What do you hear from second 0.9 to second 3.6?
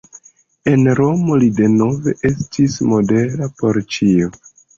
Romo li denove estis modela